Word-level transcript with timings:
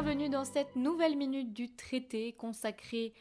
bienvenue 0.00 0.28
dans 0.28 0.44
cette 0.44 0.76
nouvelle 0.76 1.16
minute 1.16 1.52
du 1.52 1.74
traité 1.74 2.32
consacrée 2.32 3.12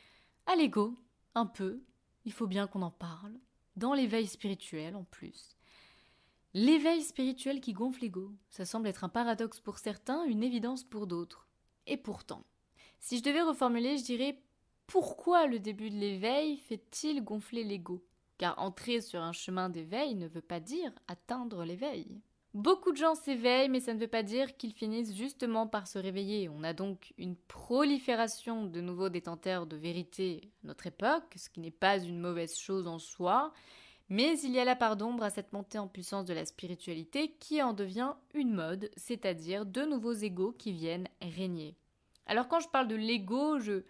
à 0.45 0.55
l'ego, 0.55 0.95
un 1.33 1.47
peu, 1.47 1.81
il 2.23 2.31
faut 2.31 2.45
bien 2.45 2.67
qu'on 2.67 2.83
en 2.83 2.91
parle, 2.91 3.33
dans 3.77 3.95
l'éveil 3.95 4.27
spirituel 4.27 4.95
en 4.95 5.03
plus. 5.03 5.57
L'éveil 6.53 7.01
spirituel 7.01 7.61
qui 7.61 7.73
gonfle 7.73 8.03
l'ego, 8.03 8.31
ça 8.51 8.63
semble 8.63 8.87
être 8.87 9.03
un 9.03 9.09
paradoxe 9.09 9.59
pour 9.59 9.79
certains, 9.79 10.23
une 10.25 10.43
évidence 10.43 10.83
pour 10.83 11.07
d'autres. 11.07 11.47
Et 11.87 11.97
pourtant, 11.97 12.45
si 12.99 13.17
je 13.17 13.23
devais 13.23 13.41
reformuler, 13.41 13.97
je 13.97 14.03
dirais 14.03 14.39
pourquoi 14.85 15.47
le 15.47 15.57
début 15.57 15.89
de 15.89 15.97
l'éveil 15.97 16.57
fait-il 16.57 17.23
gonfler 17.23 17.63
l'ego? 17.63 18.05
Car 18.37 18.59
entrer 18.59 19.01
sur 19.01 19.23
un 19.23 19.33
chemin 19.33 19.69
d'éveil 19.69 20.13
ne 20.13 20.27
veut 20.27 20.41
pas 20.41 20.59
dire 20.59 20.91
atteindre 21.07 21.65
l'éveil. 21.65 22.21
Beaucoup 22.57 22.91
de 22.91 22.97
gens 22.97 23.13
s'éveillent, 23.13 23.69
mais 23.69 23.79
ça 23.79 23.93
ne 23.93 23.99
veut 23.99 24.07
pas 24.07 24.23
dire 24.23 24.57
qu'ils 24.57 24.73
finissent 24.73 25.13
justement 25.15 25.67
par 25.67 25.85
se 25.85 25.99
réveiller. 25.99 26.49
On 26.49 26.63
a 26.63 26.73
donc 26.73 27.13
une 27.19 27.35
prolifération 27.35 28.65
de 28.65 28.81
nouveaux 28.81 29.09
détenteurs 29.09 29.67
de 29.67 29.77
vérité 29.77 30.41
à 30.63 30.67
notre 30.69 30.87
époque, 30.87 31.35
ce 31.35 31.51
qui 31.51 31.59
n'est 31.59 31.69
pas 31.69 31.99
une 31.99 32.19
mauvaise 32.19 32.57
chose 32.57 32.87
en 32.87 32.97
soi, 32.97 33.53
mais 34.09 34.39
il 34.39 34.53
y 34.53 34.59
a 34.59 34.65
la 34.65 34.75
part 34.75 34.97
d'ombre 34.97 35.21
à 35.21 35.29
cette 35.29 35.53
montée 35.53 35.77
en 35.77 35.87
puissance 35.87 36.25
de 36.25 36.33
la 36.33 36.45
spiritualité 36.45 37.35
qui 37.39 37.61
en 37.61 37.73
devient 37.73 38.13
une 38.33 38.55
mode, 38.55 38.89
c'est-à-dire 38.97 39.67
de 39.67 39.83
nouveaux 39.83 40.13
égaux 40.13 40.51
qui 40.51 40.71
viennent 40.71 41.09
régner. 41.21 41.75
Alors 42.25 42.47
quand 42.47 42.59
je 42.59 42.69
parle 42.69 42.87
de 42.87 42.95
l'ego, 42.95 43.59
je, 43.59 43.83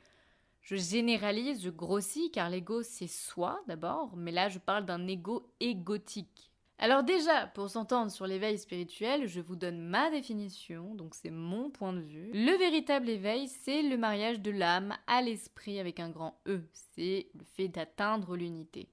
généralise, 0.62 1.64
je 1.64 1.70
grossis, 1.70 2.32
car 2.32 2.50
l'ego 2.50 2.84
c'est 2.84 3.08
soi 3.08 3.62
d'abord, 3.70 4.18
mais 4.18 4.34
là 4.34 4.50
je 4.50 4.60
parle 4.60 4.84
d'un 4.84 5.08
ego 5.08 5.50
égotique. 5.62 6.52
Alors 6.80 7.04
déjà, 7.04 7.48
pour 7.48 7.72
s'entendre 7.72 8.12
sur 8.12 8.28
l'éveil 8.28 8.60
spirituel, 8.60 9.28
je 9.28 9.42
vous 9.42 9.56
donne 9.56 9.80
ma 9.80 10.12
définition, 10.12 10.94
donc 10.94 11.16
c'est 11.16 11.32
mon 11.32 11.72
point 11.72 11.92
de 11.92 12.02
vue. 12.02 12.30
Le 12.34 12.56
véritable 12.58 13.10
éveil, 13.10 13.48
c'est 13.48 13.82
le 13.82 13.98
mariage 13.98 14.40
de 14.42 14.52
l'âme 14.52 14.96
à 15.08 15.24
l'esprit 15.24 15.80
avec 15.80 16.00
un 16.00 16.10
grand 16.10 16.40
E, 16.48 16.62
c'est 16.94 17.30
le 17.34 17.44
fait 17.56 17.68
d'atteindre 17.68 18.38
l'unité. 18.38 18.90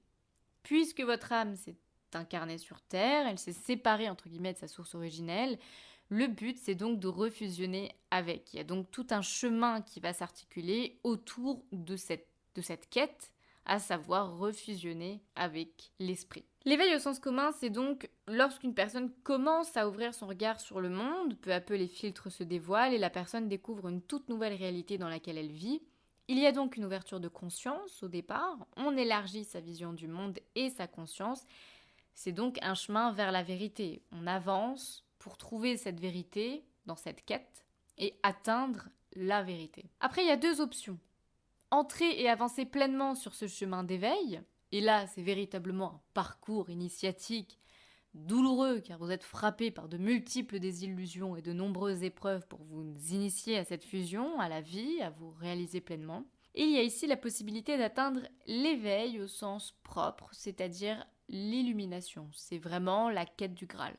Puisque 0.63 1.01
votre 1.01 1.31
âme 1.31 1.55
s'est 1.55 1.77
incarnée 2.13 2.57
sur 2.57 2.81
Terre, 2.81 3.27
elle 3.27 3.37
s'est 3.37 3.53
séparée 3.53 4.09
entre 4.09 4.29
guillemets 4.29 4.53
de 4.53 4.57
sa 4.57 4.67
source 4.67 4.95
originelle, 4.95 5.59
le 6.09 6.25
but 6.25 6.57
c'est 6.57 6.73
donc 6.73 6.99
de 6.99 7.07
refusionner 7.07 7.91
avec. 8.09 8.51
Il 8.53 8.57
y 8.57 8.61
a 8.61 8.63
donc 8.63 8.89
tout 8.89 9.07
un 9.11 9.21
chemin 9.21 9.81
qui 9.81 9.99
va 9.99 10.11
s'articuler 10.11 10.99
autour 11.03 11.63
de 11.71 11.95
cette, 11.95 12.27
de 12.55 12.61
cette 12.61 12.89
quête, 12.89 13.31
à 13.65 13.77
savoir 13.77 14.37
refusionner 14.37 15.21
avec 15.35 15.91
l'esprit. 15.99 16.45
L'éveil 16.67 16.95
au 16.95 16.99
sens 16.99 17.19
commun, 17.19 17.51
c'est 17.51 17.69
donc 17.69 18.09
lorsqu'une 18.27 18.73
personne 18.73 19.11
commence 19.23 19.77
à 19.77 19.87
ouvrir 19.87 20.15
son 20.15 20.25
regard 20.25 20.59
sur 20.59 20.81
le 20.81 20.89
monde, 20.89 21.37
peu 21.37 21.53
à 21.53 21.61
peu 21.61 21.75
les 21.75 21.87
filtres 21.87 22.31
se 22.31 22.43
dévoilent 22.43 22.93
et 22.93 22.97
la 22.97 23.11
personne 23.11 23.47
découvre 23.47 23.87
une 23.87 24.01
toute 24.01 24.29
nouvelle 24.29 24.55
réalité 24.55 24.97
dans 24.97 25.07
laquelle 25.07 25.37
elle 25.37 25.51
vit. 25.51 25.83
Il 26.27 26.39
y 26.39 26.47
a 26.47 26.51
donc 26.51 26.75
une 26.75 26.85
ouverture 26.85 27.19
de 27.19 27.27
conscience 27.27 28.01
au 28.01 28.07
départ, 28.07 28.57
on 28.77 28.97
élargit 28.97 29.43
sa 29.43 29.59
vision 29.59 29.93
du 29.93 30.07
monde 30.07 30.39
et 30.55 30.71
sa 30.71 30.87
conscience. 30.87 31.45
C'est 32.15 32.31
donc 32.31 32.57
un 32.63 32.73
chemin 32.73 33.11
vers 33.11 33.31
la 33.31 33.43
vérité. 33.43 34.01
On 34.11 34.25
avance 34.25 35.05
pour 35.19 35.37
trouver 35.37 35.77
cette 35.77 35.99
vérité 35.99 36.63
dans 36.87 36.95
cette 36.95 37.23
quête 37.25 37.63
et 37.99 38.15
atteindre 38.23 38.89
la 39.13 39.43
vérité. 39.43 39.85
Après, 39.99 40.23
il 40.23 40.27
y 40.27 40.31
a 40.31 40.37
deux 40.37 40.61
options. 40.61 40.97
Entrer 41.69 42.19
et 42.19 42.27
avancer 42.27 42.65
pleinement 42.65 43.13
sur 43.13 43.35
ce 43.35 43.47
chemin 43.47 43.83
d'éveil, 43.83 44.41
et 44.71 44.81
là, 44.81 45.07
c'est 45.07 45.21
véritablement 45.21 45.93
un 45.93 46.01
parcours 46.13 46.69
initiatique 46.69 47.59
douloureux 48.15 48.79
car 48.79 48.97
vous 48.97 49.11
êtes 49.11 49.23
frappé 49.23 49.71
par 49.71 49.89
de 49.89 49.97
multiples 49.97 50.59
désillusions 50.59 51.35
et 51.35 51.41
de 51.41 51.53
nombreuses 51.53 52.03
épreuves 52.03 52.47
pour 52.47 52.63
vous 52.63 52.95
initier 53.11 53.57
à 53.57 53.65
cette 53.65 53.83
fusion, 53.83 54.39
à 54.39 54.49
la 54.49 54.61
vie, 54.61 55.01
à 55.01 55.09
vous 55.09 55.31
réaliser 55.31 55.81
pleinement. 55.81 56.25
Et 56.55 56.63
il 56.63 56.71
y 56.71 56.77
a 56.77 56.83
ici 56.83 57.05
la 57.05 57.17
possibilité 57.17 57.77
d'atteindre 57.77 58.21
l'éveil 58.47 59.19
au 59.19 59.27
sens 59.27 59.75
propre, 59.83 60.29
c'est-à-dire 60.31 61.05
l'illumination. 61.27 62.29
C'est 62.33 62.57
vraiment 62.57 63.09
la 63.09 63.25
quête 63.25 63.53
du 63.53 63.65
Graal. 63.65 63.97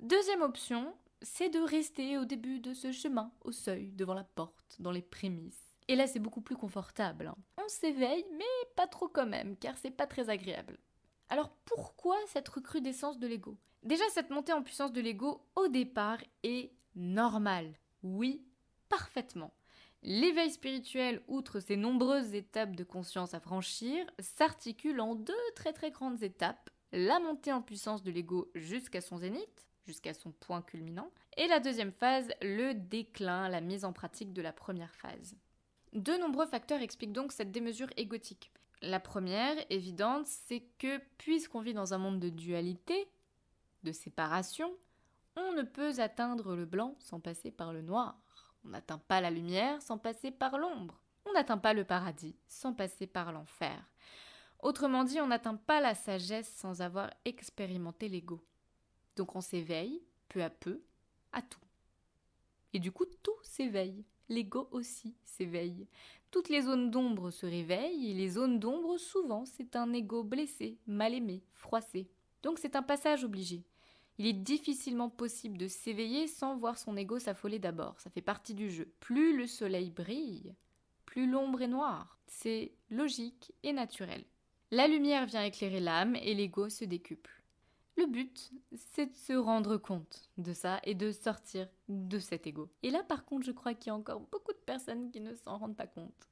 Deuxième 0.00 0.42
option, 0.42 0.92
c'est 1.22 1.50
de 1.50 1.60
rester 1.60 2.18
au 2.18 2.24
début 2.24 2.58
de 2.58 2.74
ce 2.74 2.90
chemin, 2.90 3.32
au 3.42 3.52
seuil, 3.52 3.92
devant 3.92 4.14
la 4.14 4.24
porte, 4.24 4.76
dans 4.80 4.90
les 4.90 5.02
prémices. 5.02 5.63
Et 5.88 5.96
là, 5.96 6.06
c'est 6.06 6.18
beaucoup 6.18 6.40
plus 6.40 6.56
confortable. 6.56 7.26
Hein. 7.26 7.36
On 7.62 7.68
s'éveille, 7.68 8.24
mais 8.32 8.44
pas 8.76 8.86
trop 8.86 9.08
quand 9.08 9.26
même, 9.26 9.56
car 9.56 9.76
c'est 9.78 9.90
pas 9.90 10.06
très 10.06 10.30
agréable. 10.30 10.78
Alors 11.28 11.50
pourquoi 11.64 12.16
cette 12.26 12.48
recrudescence 12.48 13.18
de 13.18 13.26
l'ego? 13.26 13.56
Déjà, 13.82 14.04
cette 14.10 14.30
montée 14.30 14.52
en 14.52 14.62
puissance 14.62 14.92
de 14.92 15.00
l'ego, 15.00 15.46
au 15.56 15.68
départ, 15.68 16.18
est 16.42 16.72
normale. 16.94 17.74
Oui, 18.02 18.46
parfaitement. 18.88 19.52
L'éveil 20.02 20.50
spirituel, 20.50 21.22
outre 21.28 21.60
ses 21.60 21.76
nombreuses 21.76 22.34
étapes 22.34 22.76
de 22.76 22.84
conscience 22.84 23.34
à 23.34 23.40
franchir, 23.40 24.06
s'articule 24.18 25.00
en 25.00 25.14
deux 25.14 25.32
très 25.54 25.72
très 25.72 25.90
grandes 25.90 26.22
étapes. 26.22 26.70
La 26.92 27.20
montée 27.20 27.52
en 27.52 27.62
puissance 27.62 28.02
de 28.02 28.10
l'ego 28.10 28.50
jusqu'à 28.54 29.00
son 29.00 29.18
zénith, 29.18 29.66
jusqu'à 29.86 30.14
son 30.14 30.32
point 30.32 30.62
culminant, 30.62 31.10
et 31.36 31.46
la 31.48 31.58
deuxième 31.58 31.92
phase, 31.92 32.28
le 32.40 32.72
déclin, 32.74 33.48
la 33.48 33.60
mise 33.60 33.84
en 33.84 33.92
pratique 33.92 34.32
de 34.32 34.42
la 34.42 34.52
première 34.52 34.94
phase. 34.94 35.36
De 35.94 36.12
nombreux 36.16 36.46
facteurs 36.46 36.82
expliquent 36.82 37.12
donc 37.12 37.30
cette 37.30 37.52
démesure 37.52 37.88
égotique. 37.96 38.52
La 38.82 38.98
première, 38.98 39.54
évidente, 39.70 40.26
c'est 40.26 40.64
que 40.78 40.98
puisqu'on 41.18 41.60
vit 41.60 41.72
dans 41.72 41.94
un 41.94 41.98
monde 41.98 42.18
de 42.18 42.30
dualité, 42.30 43.08
de 43.84 43.92
séparation, 43.92 44.74
on 45.36 45.52
ne 45.52 45.62
peut 45.62 46.00
atteindre 46.00 46.56
le 46.56 46.64
blanc 46.64 46.96
sans 46.98 47.20
passer 47.20 47.52
par 47.52 47.72
le 47.72 47.80
noir. 47.80 48.18
On 48.64 48.70
n'atteint 48.70 48.98
pas 48.98 49.20
la 49.20 49.30
lumière 49.30 49.80
sans 49.80 49.98
passer 49.98 50.32
par 50.32 50.58
l'ombre. 50.58 51.00
On 51.26 51.32
n'atteint 51.32 51.58
pas 51.58 51.74
le 51.74 51.84
paradis 51.84 52.34
sans 52.48 52.72
passer 52.72 53.06
par 53.06 53.30
l'enfer. 53.30 53.80
Autrement 54.60 55.04
dit, 55.04 55.20
on 55.20 55.28
n'atteint 55.28 55.56
pas 55.56 55.80
la 55.80 55.94
sagesse 55.94 56.52
sans 56.56 56.82
avoir 56.82 57.10
expérimenté 57.24 58.08
l'ego. 58.08 58.42
Donc 59.14 59.36
on 59.36 59.40
s'éveille, 59.40 60.02
peu 60.28 60.42
à 60.42 60.50
peu, 60.50 60.82
à 61.32 61.40
tout. 61.40 61.60
Et 62.72 62.80
du 62.80 62.90
coup, 62.90 63.06
tout 63.22 63.36
s'éveille 63.42 64.04
l'ego 64.28 64.68
aussi 64.70 65.14
s'éveille. 65.24 65.86
Toutes 66.30 66.48
les 66.48 66.62
zones 66.62 66.90
d'ombre 66.90 67.30
se 67.30 67.46
réveillent 67.46 68.10
et 68.10 68.14
les 68.14 68.30
zones 68.30 68.58
d'ombre, 68.58 68.98
souvent, 68.98 69.44
c'est 69.44 69.76
un 69.76 69.92
ego 69.92 70.24
blessé, 70.24 70.78
mal 70.86 71.14
aimé, 71.14 71.42
froissé. 71.54 72.08
Donc 72.42 72.58
c'est 72.58 72.76
un 72.76 72.82
passage 72.82 73.24
obligé. 73.24 73.62
Il 74.18 74.26
est 74.26 74.32
difficilement 74.32 75.10
possible 75.10 75.58
de 75.58 75.68
s'éveiller 75.68 76.26
sans 76.26 76.56
voir 76.56 76.78
son 76.78 76.96
ego 76.96 77.18
s'affoler 77.18 77.58
d'abord. 77.58 77.98
Ça 78.00 78.10
fait 78.10 78.20
partie 78.20 78.54
du 78.54 78.70
jeu. 78.70 78.92
Plus 79.00 79.36
le 79.36 79.46
soleil 79.46 79.90
brille, 79.90 80.54
plus 81.04 81.28
l'ombre 81.28 81.62
est 81.62 81.68
noire. 81.68 82.18
C'est 82.26 82.72
logique 82.90 83.52
et 83.62 83.72
naturel. 83.72 84.24
La 84.70 84.88
lumière 84.88 85.26
vient 85.26 85.44
éclairer 85.44 85.80
l'âme 85.80 86.16
et 86.16 86.34
l'ego 86.34 86.68
se 86.68 86.84
décuple. 86.84 87.43
Le 87.96 88.06
but, 88.06 88.50
c'est 88.74 89.06
de 89.06 89.14
se 89.14 89.32
rendre 89.34 89.76
compte 89.76 90.28
de 90.36 90.52
ça 90.52 90.80
et 90.82 90.94
de 90.94 91.12
sortir 91.12 91.68
de 91.88 92.18
cet 92.18 92.46
ego. 92.46 92.68
Et 92.82 92.90
là, 92.90 93.04
par 93.04 93.24
contre, 93.24 93.46
je 93.46 93.52
crois 93.52 93.74
qu'il 93.74 93.88
y 93.88 93.90
a 93.90 93.94
encore 93.94 94.20
beaucoup 94.20 94.52
de 94.52 94.58
personnes 94.58 95.10
qui 95.10 95.20
ne 95.20 95.34
s'en 95.34 95.58
rendent 95.58 95.76
pas 95.76 95.86
compte. 95.86 96.28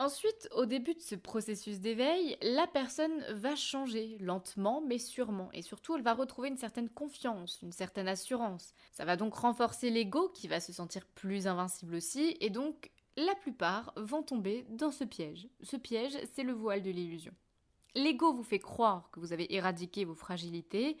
Ensuite, 0.00 0.48
au 0.54 0.64
début 0.64 0.94
de 0.94 1.00
ce 1.00 1.16
processus 1.16 1.80
d'éveil, 1.80 2.36
la 2.40 2.68
personne 2.68 3.24
va 3.30 3.56
changer 3.56 4.16
lentement 4.20 4.80
mais 4.80 4.98
sûrement 4.98 5.50
et 5.52 5.62
surtout 5.62 5.96
elle 5.96 6.02
va 6.02 6.14
retrouver 6.14 6.48
une 6.48 6.56
certaine 6.56 6.88
confiance, 6.88 7.60
une 7.62 7.72
certaine 7.72 8.06
assurance. 8.06 8.74
Ça 8.92 9.04
va 9.04 9.16
donc 9.16 9.34
renforcer 9.34 9.90
l'ego 9.90 10.28
qui 10.28 10.46
va 10.46 10.60
se 10.60 10.72
sentir 10.72 11.04
plus 11.04 11.48
invincible 11.48 11.96
aussi 11.96 12.36
et 12.40 12.48
donc 12.50 12.92
la 13.16 13.34
plupart 13.34 13.92
vont 13.96 14.22
tomber 14.22 14.64
dans 14.68 14.92
ce 14.92 15.02
piège. 15.02 15.48
Ce 15.62 15.76
piège, 15.76 16.16
c'est 16.32 16.44
le 16.44 16.52
voile 16.52 16.82
de 16.82 16.90
l'illusion. 16.90 17.34
L'ego 17.94 18.32
vous 18.32 18.42
fait 18.42 18.58
croire 18.58 19.10
que 19.10 19.20
vous 19.20 19.32
avez 19.32 19.54
éradiqué 19.54 20.04
vos 20.04 20.14
fragilités. 20.14 20.98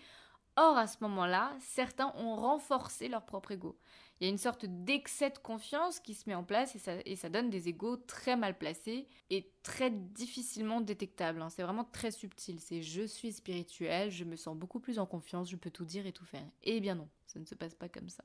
Or, 0.56 0.76
à 0.76 0.86
ce 0.86 0.96
moment-là, 1.02 1.56
certains 1.60 2.12
ont 2.16 2.34
renforcé 2.34 3.08
leur 3.08 3.24
propre 3.24 3.52
ego. 3.52 3.78
Il 4.20 4.24
y 4.24 4.26
a 4.26 4.30
une 4.30 4.38
sorte 4.38 4.66
d'excès 4.66 5.30
de 5.30 5.38
confiance 5.38 6.00
qui 6.00 6.14
se 6.14 6.28
met 6.28 6.34
en 6.34 6.42
place 6.42 6.74
et 7.04 7.14
ça, 7.16 7.28
donne 7.28 7.50
des 7.50 7.68
égos 7.68 7.96
très 7.96 8.36
mal 8.36 8.58
placés 8.58 9.06
et 9.30 9.52
très 9.62 9.90
difficilement 9.90 10.80
détectables. 10.80 11.40
Hein. 11.40 11.50
C'est 11.50 11.62
vraiment 11.62 11.84
très 11.84 12.10
subtil. 12.10 12.58
C'est 12.58 12.82
je 12.82 13.02
suis 13.02 13.32
spirituel, 13.32 14.10
je 14.10 14.24
me 14.24 14.34
sens 14.34 14.56
beaucoup 14.56 14.80
plus 14.80 14.98
en 14.98 15.06
confiance, 15.06 15.48
je 15.48 15.56
peux 15.56 15.70
tout 15.70 15.84
dire 15.84 16.06
et 16.06 16.12
tout 16.12 16.24
faire. 16.24 16.46
Eh 16.64 16.80
bien 16.80 16.96
non, 16.96 17.08
ça 17.26 17.38
ne 17.38 17.44
se 17.44 17.54
passe 17.54 17.76
pas 17.76 17.88
comme 17.88 18.08
ça. 18.08 18.24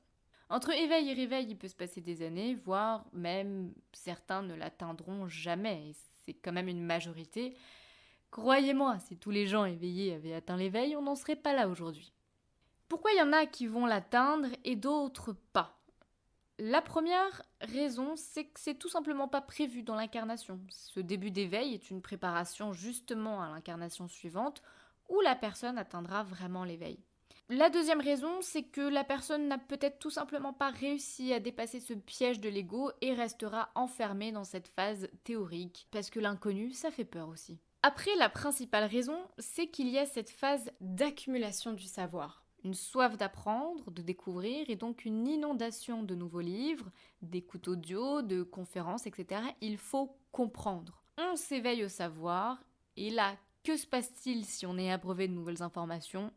Entre 0.50 0.72
éveil 0.72 1.10
et 1.10 1.14
réveil, 1.14 1.46
il 1.48 1.56
peut 1.56 1.68
se 1.68 1.76
passer 1.76 2.00
des 2.00 2.22
années, 2.22 2.54
voire 2.54 3.06
même 3.12 3.72
certains 3.92 4.42
ne 4.42 4.54
l'atteindront 4.54 5.28
jamais. 5.28 5.92
C'est 6.24 6.34
quand 6.34 6.52
même 6.52 6.68
une 6.68 6.82
majorité. 6.82 7.56
Croyez-moi, 8.34 8.98
si 8.98 9.16
tous 9.16 9.30
les 9.30 9.46
gens 9.46 9.64
éveillés 9.64 10.12
avaient 10.12 10.34
atteint 10.34 10.56
l'éveil, 10.56 10.96
on 10.96 11.02
n'en 11.02 11.14
serait 11.14 11.36
pas 11.36 11.52
là 11.52 11.68
aujourd'hui. 11.68 12.12
Pourquoi 12.88 13.12
il 13.12 13.18
y 13.18 13.22
en 13.22 13.32
a 13.32 13.46
qui 13.46 13.68
vont 13.68 13.86
l'atteindre 13.86 14.48
et 14.64 14.74
d'autres 14.74 15.36
pas? 15.52 15.78
La 16.58 16.82
première 16.82 17.42
raison, 17.60 18.16
c'est 18.16 18.46
que 18.46 18.58
c'est 18.58 18.74
tout 18.74 18.88
simplement 18.88 19.28
pas 19.28 19.40
prévu 19.40 19.84
dans 19.84 19.94
l'incarnation. 19.94 20.58
Ce 20.68 20.98
début 20.98 21.30
d'éveil 21.30 21.74
est 21.74 21.90
une 21.92 22.02
préparation 22.02 22.72
justement 22.72 23.40
à 23.40 23.48
l'incarnation 23.50 24.08
suivante 24.08 24.64
où 25.08 25.20
la 25.20 25.36
personne 25.36 25.78
atteindra 25.78 26.24
vraiment 26.24 26.64
l'éveil. 26.64 26.98
La 27.50 27.70
deuxième 27.70 28.00
raison, 28.00 28.40
c'est 28.40 28.64
que 28.64 28.80
la 28.80 29.04
personne 29.04 29.46
n'a 29.46 29.58
peut-être 29.58 30.00
tout 30.00 30.10
simplement 30.10 30.52
pas 30.52 30.70
réussi 30.70 31.32
à 31.32 31.38
dépasser 31.38 31.78
ce 31.78 31.94
piège 31.94 32.40
de 32.40 32.48
l'ego 32.48 32.90
et 33.00 33.14
restera 33.14 33.70
enfermée 33.76 34.32
dans 34.32 34.42
cette 34.42 34.66
phase 34.66 35.08
théorique, 35.22 35.86
parce 35.92 36.10
que 36.10 36.18
l'inconnu, 36.18 36.72
ça 36.72 36.90
fait 36.90 37.04
peur 37.04 37.28
aussi. 37.28 37.60
Après, 37.86 38.16
la 38.16 38.30
principale 38.30 38.84
raison, 38.84 39.18
c'est 39.38 39.66
qu'il 39.66 39.88
y 39.88 39.98
a 39.98 40.06
cette 40.06 40.30
phase 40.30 40.70
d'accumulation 40.80 41.74
du 41.74 41.84
savoir. 41.84 42.42
Une 42.64 42.72
soif 42.72 43.18
d'apprendre, 43.18 43.90
de 43.90 44.00
découvrir, 44.00 44.70
et 44.70 44.74
donc 44.74 45.04
une 45.04 45.28
inondation 45.28 46.02
de 46.02 46.14
nouveaux 46.14 46.40
livres, 46.40 46.90
d'écoutes 47.20 47.68
audio, 47.68 48.22
de 48.22 48.42
conférences, 48.42 49.06
etc. 49.06 49.42
Il 49.60 49.76
faut 49.76 50.16
comprendre. 50.32 51.02
On 51.18 51.36
s'éveille 51.36 51.84
au 51.84 51.90
savoir, 51.90 52.64
et 52.96 53.10
là, 53.10 53.36
que 53.64 53.76
se 53.76 53.86
passe-t-il 53.86 54.46
si 54.46 54.64
on 54.64 54.78
est 54.78 54.90
abreuvé 54.90 55.28
de 55.28 55.34
nouvelles 55.34 55.62
informations? 55.62 56.32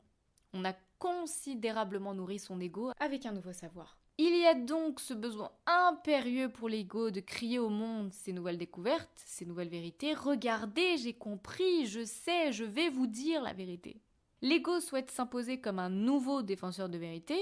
On 0.52 0.66
a 0.66 0.74
considérablement 1.00 2.14
nourri 2.14 2.40
son 2.40 2.60
ego 2.60 2.92
avec 3.00 3.26
un 3.26 3.32
nouveau 3.32 3.54
savoir. 3.54 3.98
Il 4.20 4.36
y 4.36 4.48
a 4.48 4.56
donc 4.56 5.00
ce 5.00 5.14
besoin 5.14 5.52
impérieux 5.68 6.50
pour 6.50 6.70
l'ego 6.70 7.12
de 7.12 7.20
crier 7.20 7.60
au 7.60 7.70
monde 7.70 8.12
ces 8.12 8.34
nouvelles 8.34 8.58
découvertes, 8.58 9.22
ces 9.26 9.46
nouvelles 9.46 9.70
vérités. 9.70 10.16
Regardez, 10.16 10.98
j'ai 10.98 11.14
compris, 11.14 11.86
je 11.86 12.04
sais, 12.04 12.52
je 12.52 12.64
vais 12.64 12.90
vous 12.90 13.06
dire 13.06 13.44
la 13.44 13.54
vérité. 13.54 14.02
L'ego 14.42 14.80
souhaite 14.80 15.12
s'imposer 15.12 15.62
comme 15.62 15.78
un 15.78 15.92
nouveau 15.92 16.42
défenseur 16.42 16.90
de 16.90 16.98
vérité, 16.98 17.38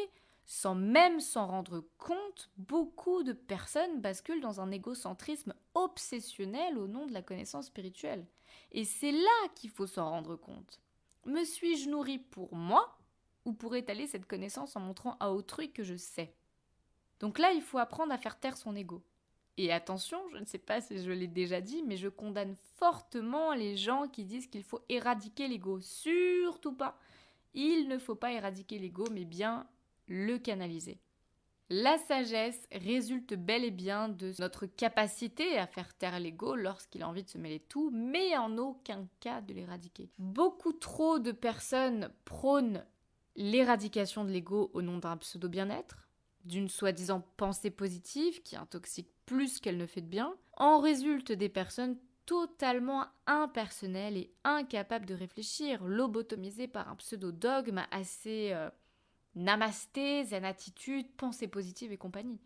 sans 0.46 0.76
même 0.76 1.22
s'en 1.22 1.48
rendre 1.48 1.82
compte, 1.98 2.50
beaucoup 2.58 3.24
de 3.24 3.32
personnes 3.32 4.02
basculent 4.02 4.42
dans 4.42 4.60
un 4.60 4.70
égocentrisme 4.72 5.54
obsessionnel 5.76 6.78
au 6.78 6.88
nom 6.88 7.06
de 7.06 7.14
la 7.14 7.22
connaissance 7.22 7.68
spirituelle. 7.68 8.26
Et 8.74 8.84
c'est 8.84 9.14
là 9.14 9.50
qu'il 9.56 9.70
faut 9.70 9.88
s'en 9.88 10.10
rendre 10.10 10.36
compte. 10.36 10.82
Me 11.26 11.46
suis-je 11.46 11.90
nourri 11.90 12.20
pour 12.20 12.54
moi 12.54 12.98
ou 13.46 13.54
pour 13.54 13.78
étaler 13.78 14.08
cette 14.08 14.28
connaissance 14.28 14.76
en 14.76 14.82
montrant 14.82 15.16
à 15.22 15.32
autrui 15.32 15.72
que 15.72 15.84
je 15.84 15.96
sais? 15.96 16.36
Donc 17.20 17.40
là, 17.40 17.52
il 17.54 17.62
faut 17.62 17.78
apprendre 17.78 18.14
à 18.14 18.18
faire 18.18 18.40
taire 18.40 18.58
son 18.58 18.76
ego. 18.76 19.02
Et 19.58 19.72
attention, 19.72 20.20
je 20.34 20.38
ne 20.38 20.46
sais 20.46 20.58
pas 20.58 20.82
si 20.82 21.02
je 21.02 21.12
l'ai 21.12 21.28
déjà 21.28 21.62
dit, 21.62 21.82
mais 21.84 21.96
je 21.96 22.10
condamne 22.10 22.56
fortement 22.76 23.54
les 23.54 23.78
gens 23.78 24.08
qui 24.08 24.26
disent 24.26 24.48
qu'il 24.48 24.64
faut 24.64 24.82
éradiquer 24.90 25.48
l'ego. 25.48 25.80
Surtout 25.80 26.74
pas. 26.74 26.98
Il 27.54 27.88
ne 27.88 27.98
faut 27.98 28.16
pas 28.16 28.34
éradiquer 28.34 28.80
l'ego, 28.80 29.06
mais 29.12 29.24
bien 29.24 29.66
le 30.08 30.38
canaliser. 30.38 31.00
La 31.70 31.98
sagesse 31.98 32.68
résulte 32.72 33.34
bel 33.34 33.64
et 33.64 33.72
bien 33.72 34.08
de 34.08 34.34
notre 34.38 34.68
capacité 34.68 35.58
à 35.58 35.66
faire 35.66 35.96
taire 35.96 36.20
l'ego 36.20 36.56
lorsqu'il 36.56 37.02
a 37.02 37.10
envie 37.10 37.24
de 37.24 37.30
se 37.30 37.40
mêler 37.40 37.60
tout, 37.60 37.90
mais 37.92 38.38
en 38.38 38.58
aucun 38.60 39.08
cas 39.20 39.42
de 39.42 39.54
l'éradiquer. 39.54 40.12
Beaucoup 40.20 40.74
trop 40.74 41.18
de 41.18 41.32
personnes 41.32 42.12
prônent 42.24 42.86
l'éradication 43.36 44.26
de 44.26 44.30
l'ego 44.30 44.70
au 44.74 44.84
nom 44.84 45.00
d'un 45.00 45.18
pseudo 45.18 45.50
bien-être, 45.50 46.05
d'une 46.46 46.70
soi-disant 46.70 47.22
pensée 47.38 47.72
positive 47.72 48.42
qui 48.44 48.56
intoxique 48.56 49.10
plus 49.26 49.60
qu'elle 49.60 49.78
ne 49.78 49.86
fait 49.86 50.02
de 50.02 50.08
bien, 50.08 50.36
en 50.58 50.80
résulte 50.80 51.32
des 51.32 51.50
personnes 51.50 51.98
totalement 52.26 53.06
impersonnelles 53.28 54.18
et 54.18 54.34
incapables 54.44 55.06
de 55.06 55.14
réfléchir, 55.14 55.84
lobotomisées 55.84 56.68
par 56.68 56.90
un 56.90 56.96
pseudo-dogme 56.96 57.86
assez 57.92 58.52
euh, 58.54 58.70
namasté, 59.36 60.24
zen 60.26 60.46
attitude, 60.46 61.12
pensée 61.18 61.48
positive 61.48 61.92
et 61.92 61.98
compagnie. 61.98 62.40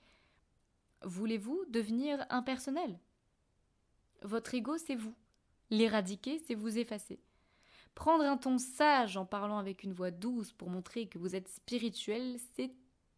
Voulez-vous 1.04 1.64
devenir 1.70 2.26
impersonnel? 2.30 3.00
Votre 4.22 4.56
ego, 4.56 4.78
c'est 4.78 4.96
vous. 4.96 5.16
L'éradiquer, 5.70 6.40
c'est 6.40 6.56
vous 6.56 6.78
effacer. 6.78 7.20
Prendre 7.96 8.24
un 8.24 8.38
ton 8.38 8.58
sage 8.58 9.18
en 9.18 9.26
parlant 9.26 9.58
avec 9.58 9.84
une 9.84 9.94
voix 9.94 10.12
douce 10.12 10.52
pour 10.54 10.70
montrer 10.70 11.08
que 11.08 11.18
vous 11.18 11.36
êtes 11.36 11.48
spirituel, 11.48 12.38
c'est 12.56 12.72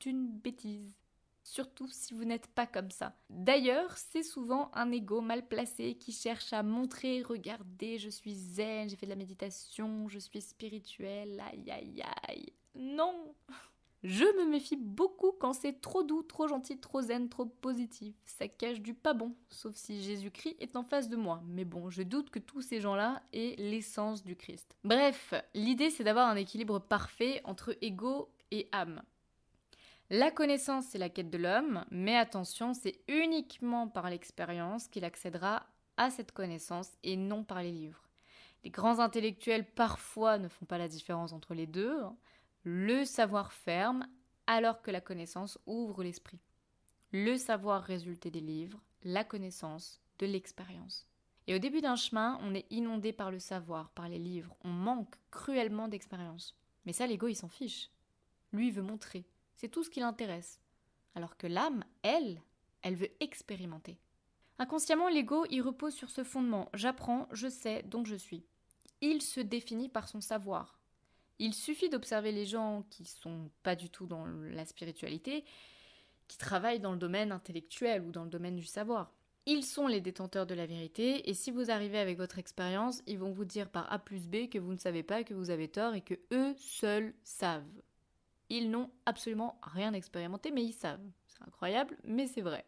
une 0.05 0.27
bêtise. 0.27 0.95
Surtout 1.43 1.87
si 1.87 2.13
vous 2.13 2.23
n'êtes 2.23 2.47
pas 2.47 2.67
comme 2.67 2.91
ça. 2.91 3.15
D'ailleurs, 3.29 3.97
c'est 3.97 4.23
souvent 4.23 4.69
un 4.73 4.91
ego 4.91 5.21
mal 5.21 5.47
placé 5.47 5.95
qui 5.95 6.11
cherche 6.11 6.53
à 6.53 6.61
montrer, 6.61 7.23
regardez, 7.23 7.97
je 7.97 8.09
suis 8.09 8.35
zen, 8.35 8.87
j'ai 8.87 8.95
fait 8.95 9.07
de 9.07 9.11
la 9.11 9.15
méditation, 9.15 10.07
je 10.07 10.19
suis 10.19 10.41
spirituel, 10.41 11.41
aïe 11.51 11.71
aïe 11.71 12.03
aïe. 12.27 12.53
Non 12.75 13.33
je 14.03 14.23
me 14.23 14.49
méfie 14.49 14.77
beaucoup 14.77 15.31
quand 15.31 15.53
c'est 15.53 15.79
trop 15.79 16.01
doux, 16.01 16.23
trop 16.23 16.47
gentil, 16.47 16.79
trop 16.79 17.01
zen, 17.01 17.29
trop 17.29 17.45
positif. 17.45 18.15
Ça 18.25 18.47
cache 18.47 18.81
du 18.81 18.95
pas 18.95 19.13
bon, 19.13 19.35
sauf 19.49 19.75
si 19.75 20.01
Jésus-Christ 20.01 20.55
est 20.59 20.75
en 20.75 20.81
face 20.83 21.07
de 21.07 21.15
moi. 21.15 21.43
Mais 21.45 21.65
bon, 21.65 21.91
je 21.91 22.01
doute 22.01 22.31
que 22.31 22.39
tous 22.39 22.61
ces 22.61 22.81
gens-là 22.81 23.21
aient 23.31 23.55
l'essence 23.59 24.23
du 24.23 24.35
Christ. 24.35 24.75
Bref, 24.83 25.35
l'idée 25.53 25.91
c'est 25.91 26.03
d'avoir 26.03 26.29
un 26.29 26.35
équilibre 26.35 26.79
parfait 26.79 27.41
entre 27.43 27.77
ego 27.81 28.31
et 28.49 28.67
âme. 28.71 29.03
La 30.13 30.29
connaissance, 30.29 30.87
c'est 30.87 30.97
la 30.97 31.07
quête 31.07 31.29
de 31.29 31.37
l'homme, 31.37 31.85
mais 31.89 32.17
attention, 32.17 32.73
c'est 32.73 32.99
uniquement 33.07 33.87
par 33.87 34.09
l'expérience 34.09 34.89
qu'il 34.89 35.05
accédera 35.05 35.65
à 35.95 36.09
cette 36.09 36.33
connaissance 36.33 36.89
et 37.01 37.15
non 37.15 37.45
par 37.45 37.63
les 37.63 37.71
livres. 37.71 38.03
Les 38.65 38.71
grands 38.71 38.99
intellectuels 38.99 39.65
parfois 39.65 40.37
ne 40.37 40.49
font 40.49 40.65
pas 40.65 40.77
la 40.77 40.89
différence 40.89 41.31
entre 41.31 41.53
les 41.53 41.65
deux. 41.65 41.97
Hein. 42.01 42.17
Le 42.63 43.05
savoir 43.05 43.53
ferme 43.53 44.05
alors 44.47 44.81
que 44.81 44.91
la 44.91 44.99
connaissance 44.99 45.57
ouvre 45.65 46.03
l'esprit. 46.03 46.41
Le 47.13 47.37
savoir 47.37 47.81
résulté 47.81 48.29
des 48.29 48.41
livres, 48.41 48.81
la 49.03 49.23
connaissance 49.23 50.01
de 50.19 50.25
l'expérience. 50.25 51.07
Et 51.47 51.55
au 51.55 51.59
début 51.59 51.79
d'un 51.79 51.95
chemin, 51.95 52.37
on 52.41 52.53
est 52.53 52.69
inondé 52.69 53.13
par 53.13 53.31
le 53.31 53.39
savoir, 53.39 53.91
par 53.91 54.09
les 54.09 54.19
livres, 54.19 54.57
on 54.65 54.71
manque 54.71 55.15
cruellement 55.31 55.87
d'expérience. 55.87 56.53
Mais 56.85 56.91
ça, 56.91 57.07
l'ego, 57.07 57.29
il 57.29 57.35
s'en 57.35 57.47
fiche. 57.47 57.89
Lui, 58.51 58.67
il 58.67 58.73
veut 58.73 58.81
montrer. 58.81 59.23
C'est 59.61 59.69
tout 59.69 59.83
ce 59.83 59.91
qui 59.91 59.99
l'intéresse. 59.99 60.59
Alors 61.13 61.37
que 61.37 61.45
l'âme, 61.45 61.83
elle, 62.01 62.41
elle 62.81 62.95
veut 62.95 63.11
expérimenter. 63.19 63.99
Inconsciemment, 64.57 65.07
l'ego, 65.07 65.45
il 65.51 65.61
repose 65.61 65.93
sur 65.93 66.09
ce 66.09 66.23
fondement. 66.23 66.67
J'apprends, 66.73 67.27
je 67.31 67.47
sais, 67.47 67.83
donc 67.83 68.07
je 68.07 68.15
suis. 68.15 68.43
Il 69.01 69.21
se 69.21 69.39
définit 69.39 69.87
par 69.87 70.07
son 70.07 70.19
savoir, 70.19 70.79
il 71.37 71.53
suffit 71.53 71.89
d'observer 71.89 72.31
les 72.31 72.47
gens 72.47 72.85
qui 72.89 73.05
sont 73.05 73.51
pas 73.61 73.75
du 73.75 73.91
tout 73.91 74.07
dans 74.07 74.25
la 74.25 74.65
spiritualité, 74.65 75.45
qui 76.27 76.39
travaillent 76.39 76.79
dans 76.79 76.93
le 76.93 76.97
domaine 76.97 77.31
intellectuel 77.31 78.01
ou 78.01 78.11
dans 78.11 78.23
le 78.23 78.31
domaine 78.31 78.55
du 78.55 78.65
savoir. 78.65 79.13
Ils 79.45 79.63
sont 79.63 79.85
les 79.85 80.01
détenteurs 80.01 80.47
de 80.47 80.55
la 80.55 80.65
vérité, 80.65 81.29
et 81.29 81.35
si 81.35 81.51
vous 81.51 81.69
arrivez 81.69 81.99
avec 81.99 82.17
votre 82.17 82.39
expérience, 82.39 83.03
ils 83.05 83.19
vont 83.19 83.31
vous 83.31 83.45
dire 83.45 83.69
par 83.69 83.93
A 83.93 83.99
plus 83.99 84.27
B 84.27 84.49
que 84.49 84.57
vous 84.57 84.73
ne 84.73 84.79
savez 84.79 85.03
pas, 85.03 85.23
que 85.23 85.35
vous 85.35 85.51
avez 85.51 85.67
tort, 85.67 85.93
et 85.93 86.01
que 86.01 86.15
eux 86.31 86.55
seuls 86.57 87.13
savent. 87.23 87.81
Ils 88.51 88.69
n'ont 88.69 88.89
absolument 89.05 89.57
rien 89.63 89.93
expérimenté, 89.93 90.51
mais 90.51 90.61
ils 90.61 90.73
savent. 90.73 90.99
C'est 91.25 91.41
incroyable, 91.41 91.97
mais 92.03 92.27
c'est 92.27 92.41
vrai. 92.41 92.65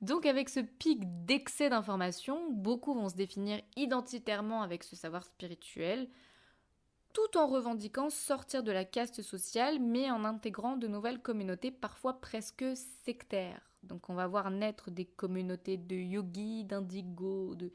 Donc 0.00 0.24
avec 0.24 0.48
ce 0.48 0.60
pic 0.60 1.00
d'excès 1.26 1.68
d'informations, 1.68 2.48
beaucoup 2.52 2.94
vont 2.94 3.08
se 3.08 3.16
définir 3.16 3.60
identitairement 3.74 4.62
avec 4.62 4.84
ce 4.84 4.94
savoir 4.94 5.24
spirituel, 5.24 6.08
tout 7.12 7.36
en 7.36 7.48
revendiquant 7.48 8.08
sortir 8.08 8.62
de 8.62 8.70
la 8.70 8.84
caste 8.84 9.20
sociale, 9.20 9.80
mais 9.80 10.12
en 10.12 10.24
intégrant 10.24 10.76
de 10.76 10.86
nouvelles 10.86 11.20
communautés 11.20 11.72
parfois 11.72 12.20
presque 12.20 12.64
sectaires. 12.76 13.68
Donc 13.82 14.10
on 14.10 14.14
va 14.14 14.28
voir 14.28 14.52
naître 14.52 14.92
des 14.92 15.06
communautés 15.06 15.76
de 15.76 15.96
yogis, 15.96 16.62
d'indigo, 16.62 17.56
de, 17.56 17.72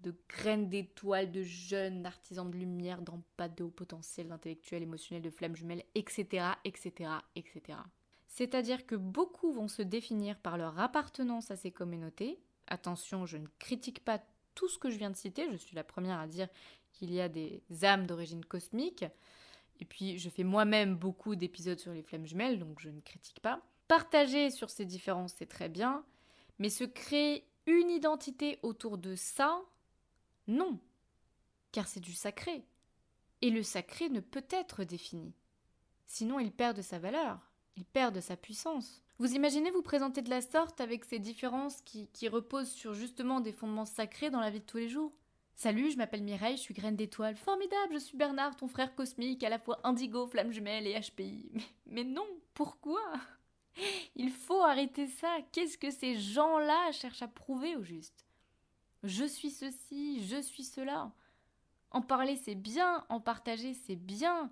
de 0.00 0.14
graines 0.28 0.68
d'étoiles, 0.68 1.32
de 1.32 1.42
jeunes 1.42 2.06
artisans 2.06 2.50
de 2.50 2.56
lumière, 2.56 3.00
pas 3.36 3.48
de 3.48 3.64
haut 3.64 3.70
potentiel, 3.70 4.28
d'intellectuels, 4.28 4.82
émotionnels, 4.82 5.22
de 5.22 5.30
flammes 5.30 5.56
jumelles, 5.56 5.84
etc., 5.94 6.48
etc., 6.64 7.10
etc. 7.34 7.78
C'est-à-dire 8.28 8.86
que 8.86 8.94
beaucoup 8.94 9.52
vont 9.52 9.68
se 9.68 9.82
définir 9.82 10.38
par 10.38 10.58
leur 10.58 10.78
appartenance 10.78 11.50
à 11.50 11.56
ces 11.56 11.70
communautés. 11.70 12.38
Attention, 12.66 13.24
je 13.24 13.38
ne 13.38 13.46
critique 13.58 14.04
pas 14.04 14.20
tout 14.54 14.68
ce 14.68 14.78
que 14.78 14.90
je 14.90 14.98
viens 14.98 15.10
de 15.10 15.16
citer, 15.16 15.50
je 15.50 15.56
suis 15.56 15.76
la 15.76 15.84
première 15.84 16.18
à 16.18 16.26
dire 16.26 16.48
qu'il 16.92 17.12
y 17.12 17.20
a 17.20 17.28
des 17.28 17.62
âmes 17.82 18.06
d'origine 18.06 18.44
cosmique. 18.44 19.04
Et 19.80 19.84
puis, 19.84 20.18
je 20.18 20.30
fais 20.30 20.44
moi-même 20.44 20.96
beaucoup 20.96 21.36
d'épisodes 21.36 21.78
sur 21.78 21.92
les 21.92 22.02
flammes 22.02 22.26
jumelles, 22.26 22.58
donc 22.58 22.80
je 22.80 22.88
ne 22.88 23.00
critique 23.00 23.40
pas. 23.40 23.60
Partager 23.88 24.50
sur 24.50 24.70
ces 24.70 24.84
différences, 24.84 25.34
c'est 25.34 25.46
très 25.46 25.68
bien, 25.68 26.04
mais 26.58 26.70
se 26.70 26.84
créer 26.84 27.46
une 27.66 27.90
identité 27.90 28.58
autour 28.62 28.98
de 28.98 29.14
ça, 29.14 29.60
non, 30.46 30.78
car 31.72 31.88
c'est 31.88 32.00
du 32.00 32.14
sacré. 32.14 32.64
Et 33.42 33.50
le 33.50 33.62
sacré 33.62 34.08
ne 34.08 34.20
peut 34.20 34.46
être 34.50 34.84
défini. 34.84 35.34
Sinon, 36.06 36.38
il 36.38 36.52
perd 36.52 36.76
de 36.76 36.82
sa 36.82 36.98
valeur, 36.98 37.50
il 37.76 37.84
perd 37.84 38.14
de 38.14 38.20
sa 38.20 38.36
puissance. 38.36 39.02
Vous 39.18 39.34
imaginez 39.34 39.70
vous 39.70 39.82
présenter 39.82 40.22
de 40.22 40.30
la 40.30 40.42
sorte 40.42 40.80
avec 40.80 41.04
ces 41.04 41.18
différences 41.18 41.80
qui, 41.82 42.28
reposent 42.28 42.70
sur 42.70 42.94
justement 42.94 43.40
des 43.40 43.52
fondements 43.52 43.86
sacrés 43.86 44.30
dans 44.30 44.40
la 44.40 44.50
vie 44.50 44.60
de 44.60 44.64
tous 44.64 44.76
les 44.76 44.88
jours? 44.88 45.12
Salut, 45.54 45.90
je 45.90 45.96
m'appelle 45.96 46.22
Mireille, 46.22 46.58
je 46.58 46.62
suis 46.62 46.74
graine 46.74 46.96
d'étoile. 46.96 47.36
Formidable, 47.36 47.94
je 47.94 47.98
suis 47.98 48.18
Bernard, 48.18 48.56
ton 48.56 48.68
frère 48.68 48.94
cosmique, 48.94 49.42
à 49.42 49.48
la 49.48 49.58
fois 49.58 49.80
indigo, 49.84 50.26
flamme 50.26 50.52
jumelle 50.52 50.86
et 50.86 51.00
HPI. 51.00 51.50
Mais 51.86 52.04
non, 52.04 52.26
pourquoi? 52.52 53.00
Il 54.14 54.30
faut 54.30 54.62
arrêter 54.62 55.06
ça. 55.06 55.38
Qu'est-ce 55.52 55.78
que 55.78 55.90
ces 55.90 56.18
gens-là 56.18 56.92
cherchent 56.92 57.22
à 57.22 57.28
prouver 57.28 57.74
au 57.76 57.82
juste? 57.82 58.25
Je 59.06 59.24
suis 59.24 59.50
ceci, 59.50 60.26
je 60.26 60.42
suis 60.42 60.64
cela. 60.64 61.12
En 61.92 62.02
parler, 62.02 62.34
c'est 62.34 62.56
bien, 62.56 63.06
en 63.08 63.20
partager, 63.20 63.72
c'est 63.72 63.94
bien. 63.94 64.50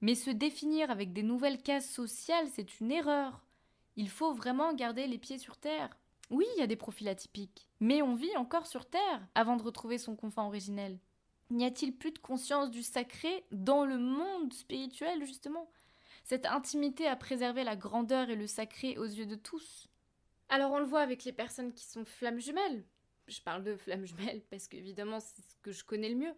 Mais 0.00 0.14
se 0.14 0.30
définir 0.30 0.90
avec 0.90 1.12
des 1.12 1.22
nouvelles 1.22 1.62
cases 1.62 1.90
sociales, 1.90 2.48
c'est 2.50 2.80
une 2.80 2.92
erreur. 2.92 3.44
Il 3.96 4.08
faut 4.08 4.32
vraiment 4.32 4.72
garder 4.72 5.06
les 5.06 5.18
pieds 5.18 5.36
sur 5.36 5.58
terre. 5.58 5.90
Oui, 6.30 6.46
il 6.56 6.60
y 6.60 6.62
a 6.62 6.66
des 6.66 6.76
profils 6.76 7.10
atypiques, 7.10 7.68
mais 7.78 8.00
on 8.00 8.14
vit 8.14 8.34
encore 8.38 8.66
sur 8.66 8.86
Terre 8.86 9.26
avant 9.34 9.56
de 9.56 9.62
retrouver 9.62 9.98
son 9.98 10.16
confort 10.16 10.46
originel. 10.46 10.98
N'y 11.50 11.66
a-t-il 11.66 11.94
plus 11.94 12.12
de 12.12 12.18
conscience 12.18 12.70
du 12.70 12.82
sacré 12.82 13.44
dans 13.50 13.84
le 13.84 13.98
monde 13.98 14.52
spirituel, 14.54 15.26
justement? 15.26 15.68
Cette 16.24 16.46
intimité 16.46 17.06
à 17.06 17.16
préserver 17.16 17.64
la 17.64 17.76
grandeur 17.76 18.30
et 18.30 18.36
le 18.36 18.46
sacré 18.46 18.96
aux 18.96 19.04
yeux 19.04 19.26
de 19.26 19.34
tous? 19.34 19.88
Alors 20.48 20.72
on 20.72 20.78
le 20.78 20.86
voit 20.86 21.02
avec 21.02 21.24
les 21.24 21.32
personnes 21.32 21.74
qui 21.74 21.84
sont 21.84 22.06
flammes 22.06 22.40
jumelles. 22.40 22.84
Je 23.30 23.40
parle 23.40 23.62
de 23.62 23.76
flammes 23.76 24.04
jumelles 24.04 24.42
parce 24.50 24.66
qu'évidemment 24.66 25.20
c'est 25.20 25.42
ce 25.42 25.56
que 25.62 25.72
je 25.72 25.84
connais 25.84 26.08
le 26.08 26.16
mieux. 26.16 26.34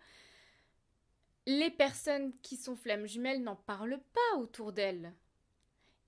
Les 1.47 1.71
personnes 1.71 2.33
qui 2.43 2.57
sont 2.57 2.77
flammes 2.77 3.07
jumelles 3.07 3.43
n'en 3.43 3.57
parlent 3.57 4.01
pas 4.13 4.39
autour 4.39 4.73
d'elles. 4.73 5.15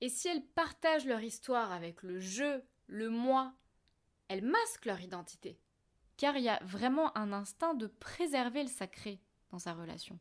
Et 0.00 0.08
si 0.08 0.28
elles 0.28 0.44
partagent 0.44 1.06
leur 1.06 1.22
histoire 1.22 1.72
avec 1.72 2.02
le 2.02 2.20
jeu, 2.20 2.62
le 2.86 3.08
moi, 3.08 3.54
elles 4.28 4.44
masquent 4.44 4.84
leur 4.84 5.00
identité. 5.00 5.58
Car 6.16 6.36
il 6.36 6.44
y 6.44 6.48
a 6.48 6.62
vraiment 6.62 7.16
un 7.16 7.32
instinct 7.32 7.74
de 7.74 7.86
préserver 7.86 8.62
le 8.62 8.68
sacré 8.68 9.20
dans 9.50 9.58
sa 9.58 9.72
relation. 9.72 10.18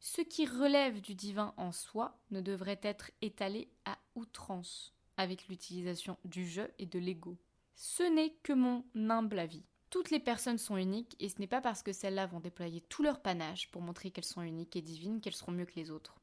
Ce 0.00 0.20
qui 0.20 0.44
relève 0.44 1.00
du 1.00 1.14
divin 1.14 1.54
en 1.56 1.72
soi 1.72 2.18
ne 2.30 2.40
devrait 2.40 2.80
être 2.82 3.10
étalé 3.22 3.70
à 3.84 3.96
outrance 4.14 4.92
avec 5.16 5.48
l'utilisation 5.48 6.18
du 6.24 6.46
jeu 6.46 6.70
et 6.78 6.86
de 6.86 6.98
l'ego. 6.98 7.38
Ce 7.76 8.02
n'est 8.02 8.30
que 8.42 8.54
mon 8.54 8.84
humble 8.94 9.38
avis. 9.38 9.62
Toutes 9.90 10.10
les 10.10 10.18
personnes 10.18 10.56
sont 10.56 10.78
uniques 10.78 11.14
et 11.20 11.28
ce 11.28 11.38
n'est 11.38 11.46
pas 11.46 11.60
parce 11.60 11.82
que 11.82 11.92
celles-là 11.92 12.26
vont 12.26 12.40
déployer 12.40 12.80
tout 12.80 13.02
leur 13.02 13.20
panache 13.20 13.70
pour 13.70 13.82
montrer 13.82 14.10
qu'elles 14.10 14.24
sont 14.24 14.40
uniques 14.40 14.76
et 14.76 14.82
divines 14.82 15.20
qu'elles 15.20 15.34
seront 15.34 15.52
mieux 15.52 15.66
que 15.66 15.76
les 15.76 15.90
autres. 15.90 16.16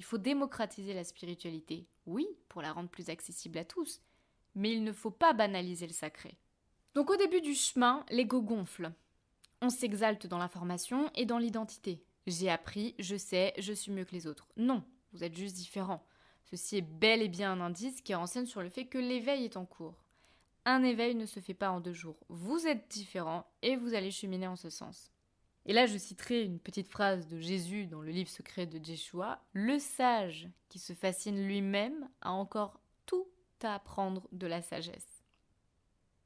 Il 0.00 0.04
faut 0.04 0.18
démocratiser 0.18 0.92
la 0.92 1.04
spiritualité, 1.04 1.86
oui, 2.06 2.26
pour 2.48 2.60
la 2.60 2.72
rendre 2.72 2.88
plus 2.88 3.08
accessible 3.08 3.58
à 3.58 3.64
tous, 3.64 4.02
mais 4.56 4.72
il 4.72 4.82
ne 4.82 4.92
faut 4.92 5.12
pas 5.12 5.32
banaliser 5.32 5.86
le 5.86 5.92
sacré. 5.92 6.36
Donc 6.94 7.08
au 7.08 7.16
début 7.16 7.40
du 7.40 7.54
chemin, 7.54 8.04
l'ego 8.10 8.42
gonfle. 8.42 8.92
On 9.62 9.70
s'exalte 9.70 10.26
dans 10.26 10.38
l'information 10.38 11.08
et 11.14 11.24
dans 11.24 11.38
l'identité. 11.38 12.02
J'ai 12.26 12.50
appris, 12.50 12.96
je 12.98 13.16
sais, 13.16 13.54
je 13.58 13.72
suis 13.72 13.92
mieux 13.92 14.04
que 14.04 14.14
les 14.14 14.26
autres. 14.26 14.48
Non, 14.56 14.82
vous 15.12 15.22
êtes 15.22 15.36
juste 15.36 15.54
différents. 15.54 16.04
Ceci 16.50 16.78
est 16.78 16.82
bel 16.82 17.22
et 17.22 17.28
bien 17.28 17.52
un 17.52 17.60
indice 17.60 18.00
qui 18.00 18.12
renseigne 18.12 18.46
sur 18.46 18.60
le 18.60 18.70
fait 18.70 18.86
que 18.86 18.98
l'éveil 18.98 19.44
est 19.44 19.56
en 19.56 19.66
cours. 19.66 20.04
Un 20.64 20.82
éveil 20.82 21.14
ne 21.14 21.26
se 21.26 21.40
fait 21.40 21.54
pas 21.54 21.70
en 21.70 21.80
deux 21.80 21.92
jours. 21.92 22.18
Vous 22.28 22.66
êtes 22.66 22.88
différents 22.88 23.46
et 23.62 23.76
vous 23.76 23.94
allez 23.94 24.10
cheminer 24.10 24.46
en 24.46 24.56
ce 24.56 24.70
sens. 24.70 25.10
Et 25.66 25.72
là, 25.72 25.86
je 25.86 25.98
citerai 25.98 26.42
une 26.42 26.58
petite 26.58 26.88
phrase 26.88 27.28
de 27.28 27.38
Jésus 27.38 27.86
dans 27.86 28.00
le 28.00 28.10
livre 28.10 28.30
secret 28.30 28.66
de 28.66 28.82
Jeshua. 28.82 29.42
Le 29.52 29.78
sage 29.78 30.48
qui 30.68 30.78
se 30.78 30.94
fascine 30.94 31.46
lui-même 31.46 32.08
a 32.22 32.32
encore 32.32 32.80
à 33.64 33.74
apprendre 33.74 34.26
de 34.32 34.46
la 34.46 34.62
sagesse. 34.62 35.24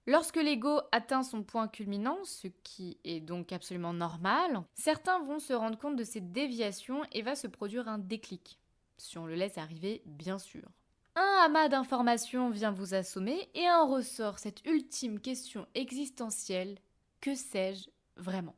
Lorsque 0.06 0.36
l'ego 0.36 0.80
atteint 0.92 1.22
son 1.22 1.42
point 1.42 1.66
culminant, 1.66 2.22
ce 2.24 2.48
qui 2.62 2.98
est 3.04 3.20
donc 3.20 3.52
absolument 3.52 3.94
normal, 3.94 4.62
certains 4.74 5.22
vont 5.24 5.38
se 5.38 5.54
rendre 5.54 5.78
compte 5.78 5.96
de 5.96 6.04
cette 6.04 6.32
déviation 6.32 7.02
et 7.12 7.22
va 7.22 7.34
se 7.34 7.46
produire 7.46 7.88
un 7.88 7.98
déclic. 7.98 8.60
Si 8.98 9.16
on 9.16 9.26
le 9.26 9.34
laisse 9.34 9.56
arriver, 9.56 10.02
bien 10.04 10.38
sûr. 10.38 10.62
Un 11.16 11.44
amas 11.44 11.68
d'informations 11.68 12.50
vient 12.50 12.72
vous 12.72 12.94
assommer 12.94 13.48
et 13.54 13.70
en 13.70 13.86
ressort 13.86 14.40
cette 14.40 14.66
ultime 14.66 15.20
question 15.20 15.66
existentielle 15.74 16.78
que 17.20 17.36
sais-je 17.36 17.88
vraiment? 18.16 18.56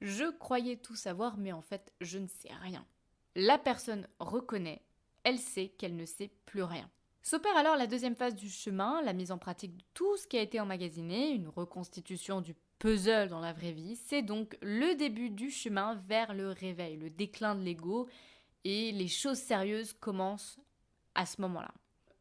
Je 0.00 0.30
croyais 0.30 0.76
tout 0.76 0.94
savoir, 0.94 1.38
mais 1.38 1.52
en 1.52 1.60
fait, 1.60 1.92
je 2.00 2.18
ne 2.18 2.28
sais 2.28 2.52
rien. 2.62 2.86
La 3.34 3.58
personne 3.58 4.06
reconnaît, 4.20 4.80
elle 5.24 5.40
sait 5.40 5.68
qu'elle 5.76 5.96
ne 5.96 6.04
sait 6.04 6.30
plus 6.46 6.62
rien. 6.62 6.88
S'opère 7.22 7.56
alors 7.56 7.76
la 7.76 7.88
deuxième 7.88 8.14
phase 8.14 8.36
du 8.36 8.48
chemin, 8.48 9.02
la 9.02 9.12
mise 9.12 9.32
en 9.32 9.38
pratique 9.38 9.76
de 9.76 9.84
tout 9.92 10.16
ce 10.16 10.28
qui 10.28 10.38
a 10.38 10.42
été 10.42 10.60
emmagasiné, 10.60 11.30
une 11.30 11.48
reconstitution 11.48 12.40
du 12.40 12.54
puzzle 12.78 13.28
dans 13.28 13.40
la 13.40 13.52
vraie 13.52 13.72
vie. 13.72 13.96
C'est 13.96 14.22
donc 14.22 14.56
le 14.62 14.94
début 14.94 15.30
du 15.30 15.50
chemin 15.50 15.96
vers 16.06 16.32
le 16.32 16.52
réveil, 16.52 16.96
le 16.96 17.10
déclin 17.10 17.56
de 17.56 17.62
l'ego, 17.62 18.08
et 18.64 18.92
les 18.92 19.08
choses 19.08 19.38
sérieuses 19.38 19.92
commencent 19.92 20.60
à 21.16 21.26
ce 21.26 21.40
moment-là. 21.40 21.74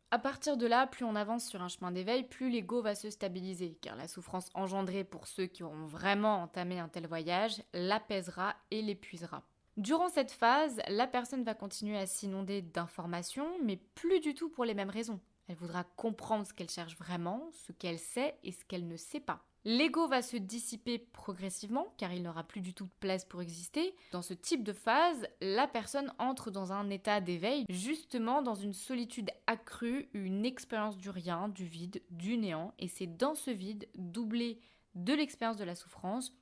À 0.09 0.19
partir 0.19 0.55
de 0.55 0.65
là, 0.65 0.87
plus 0.87 1.03
on 1.03 1.17
avance 1.17 1.45
sur 1.45 1.61
un 1.61 1.67
chemin 1.67 1.91
d'éveil, 1.91 2.23
plus 2.23 2.49
l'ego 2.49 2.81
va 2.81 2.95
se 2.95 3.09
stabiliser, 3.09 3.77
car 3.81 3.97
la 3.97 4.07
souffrance 4.07 4.49
engendrée 4.53 5.03
pour 5.03 5.27
ceux 5.27 5.47
qui 5.47 5.63
auront 5.63 5.85
vraiment 5.85 6.43
entamé 6.43 6.79
un 6.79 6.87
tel 6.87 7.07
voyage 7.07 7.61
l'apaisera 7.73 8.55
et 8.71 8.81
l'épuisera. 8.81 9.43
Durant 9.75 10.07
cette 10.07 10.31
phase, 10.31 10.81
la 10.87 11.07
personne 11.07 11.43
va 11.43 11.53
continuer 11.55 11.97
à 11.97 12.05
s'inonder 12.05 12.61
d'informations, 12.61 13.57
mais 13.61 13.75
plus 13.95 14.21
du 14.21 14.33
tout 14.33 14.49
pour 14.49 14.63
les 14.63 14.73
mêmes 14.73 14.89
raisons. 14.89 15.19
Elle 15.49 15.57
voudra 15.57 15.83
comprendre 15.83 16.47
ce 16.47 16.53
qu'elle 16.53 16.69
cherche 16.69 16.97
vraiment, 16.97 17.49
ce 17.51 17.73
qu'elle 17.73 17.99
sait 17.99 18.37
et 18.43 18.53
ce 18.53 18.63
qu'elle 18.63 18.87
ne 18.87 18.97
sait 18.97 19.19
pas. 19.19 19.43
L'ego 19.69 20.07
va 20.07 20.21
se 20.21 20.37
dissiper 20.37 20.97
progressivement 20.97 21.93
car 21.97 22.13
il 22.13 22.23
n'aura 22.23 22.45
plus 22.45 22.61
du 22.61 22.73
tout 22.73 22.85
de 22.85 22.99
place 23.01 23.25
pour 23.25 23.41
exister. 23.41 23.93
Dans 24.13 24.21
ce 24.21 24.33
type 24.33 24.63
de 24.63 24.71
phase, 24.71 25.27
la 25.41 25.67
personne 25.67 26.13
entre 26.19 26.51
dans 26.51 26.71
un 26.71 26.89
état 26.89 27.19
d'éveil, 27.19 27.65
justement 27.67 28.41
dans 28.41 28.55
une 28.55 28.71
solitude 28.71 29.29
accrue, 29.45 30.07
une 30.13 30.45
expérience 30.45 30.95
du 30.95 31.09
rien, 31.09 31.49
du 31.49 31.65
vide, 31.65 32.01
du 32.11 32.37
néant, 32.37 32.73
et 32.79 32.87
c'est 32.87 33.17
dans 33.17 33.35
ce 33.35 33.51
vide, 33.51 33.89
doublé 33.95 34.61
de 34.95 35.13
l'expérience 35.13 35.57
de 35.57 35.65
la 35.65 35.75
souffrance, 35.75 36.33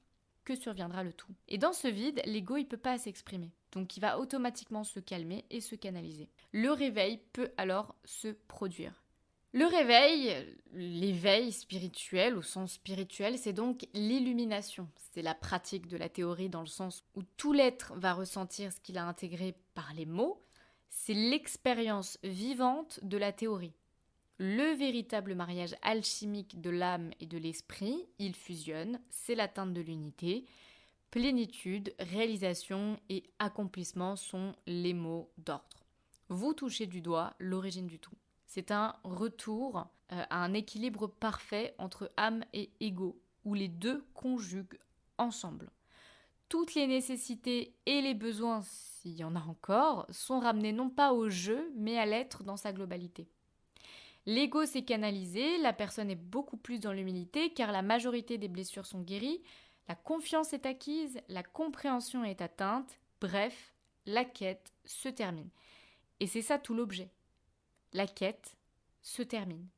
que 0.44 0.56
surviendra 0.56 1.04
le 1.04 1.12
tout. 1.12 1.34
Et 1.48 1.58
dans 1.58 1.74
ce 1.74 1.88
vide, 1.88 2.22
l'ego 2.26 2.58
il 2.58 2.68
peut 2.68 2.78
pas 2.78 3.00
s'exprimer. 3.00 3.52
Donc 3.72 3.98
il 3.98 4.02
va 4.02 4.20
automatiquement 4.20 4.84
se 4.84 5.00
calmer 5.00 5.46
et 5.50 5.62
se 5.62 5.74
canaliser. 5.74 6.30
Le 6.52 6.72
réveil 6.72 7.20
peut 7.34 7.50
alors 7.58 7.96
se 8.06 8.28
produire. 8.28 9.05
Le 9.56 9.66
réveil, 9.66 10.36
l'éveil 10.74 11.52
spirituel 11.52 12.38
au 12.38 12.42
sens 12.42 12.74
spirituel, 12.74 13.38
c'est 13.38 13.54
donc 13.54 13.88
l'illumination. 13.94 14.88
C'est 15.14 15.22
la 15.22 15.34
pratique 15.34 15.88
de 15.88 15.98
la 15.98 16.10
théorie 16.10 16.50
dans 16.50 16.60
le 16.60 16.68
sens 16.68 17.04
où 17.16 17.24
tout 17.38 17.54
l'être 17.54 17.94
va 17.96 18.14
ressentir 18.14 18.72
ce 18.72 18.82
qu'il 18.82 18.98
a 18.98 19.08
intégré 19.08 19.56
par 19.74 19.94
les 19.94 20.06
mots. 20.06 20.44
C'est 20.90 21.14
l'expérience 21.14 22.20
vivante 22.22 23.00
de 23.02 23.18
la 23.18 23.32
théorie 23.32 23.74
le 24.38 24.74
véritable 24.74 25.36
mariage 25.36 25.76
alchimique 25.82 26.60
de 26.60 26.70
l'âme 26.70 27.12
et 27.20 27.26
de 27.26 27.38
l'esprit, 27.38 28.06
il 28.20 28.36
fusionne, 28.36 29.00
c'est 29.10 29.36
l'atteinte 29.36 29.74
de 29.74 29.82
l'unité. 29.82 30.46
Plénitude, 31.12 31.94
réalisation 32.00 33.00
et 33.10 33.24
accomplissement 33.40 34.16
sont 34.16 34.54
les 34.68 34.94
mots 34.94 35.32
d'ordre. 35.38 35.86
Vous 36.28 36.54
touchez 36.54 36.88
du 36.88 37.02
doigt 37.02 37.34
l'origine 37.40 37.88
du 37.88 38.00
tout. 38.00 38.16
C'est 38.56 38.72
un 38.72 38.96
retour 39.04 39.80
euh, 40.14 40.24
à 40.30 40.42
un 40.42 40.54
équilibre 40.54 41.08
parfait 41.08 41.76
entre 41.78 42.10
âme 42.16 42.46
et 42.54 42.72
ego, 42.80 43.20
où 43.44 43.54
les 43.54 43.68
deux 43.68 44.06
conjuguent 44.14 44.80
ensemble. 45.18 45.70
Toutes 46.48 46.74
les 46.74 46.88
nécessités 46.88 47.76
et 47.86 48.00
les 48.00 48.14
besoins, 48.14 48.62
s'il 48.62 49.18
y 49.18 49.26
en 49.26 49.36
a 49.36 49.42
encore, 49.42 50.06
sont 50.10 50.40
ramenés 50.40 50.72
non 50.72 50.90
pas 50.90 51.12
au 51.12 51.28
jeu, 51.28 51.70
mais 51.76 52.00
à 52.00 52.06
l'être 52.06 52.46
dans 52.46 52.56
sa 52.56 52.72
globalité. 52.72 53.28
L'ego 54.26 54.66
s'est 54.66 54.86
canalisé, 54.86 55.58
la 55.58 55.74
personne 55.74 56.10
est 56.10 56.16
beaucoup 56.16 56.56
plus 56.56 56.80
dans 56.80 56.94
l'humilité 56.94 57.52
car 57.52 57.74
la 57.74 57.82
majorité 57.82 58.38
des 58.38 58.48
blessures 58.48 58.86
sont 58.86 59.02
guéries, 59.02 59.44
la 59.90 59.96
confiance 59.96 60.54
est 60.54 60.66
acquise, 60.66 61.20
la 61.28 61.44
compréhension 61.44 62.24
est 62.24 62.40
atteinte, 62.40 63.02
bref, 63.20 63.76
la 64.06 64.24
quête 64.24 64.72
se 64.86 65.10
termine. 65.10 65.50
Et 66.22 66.28
c'est 66.28 66.42
ça 66.42 66.58
tout 66.58 66.74
l'objet. 66.74 67.12
La 67.96 68.08
quête 68.08 68.58
se 69.02 69.22
termine. 69.22 69.70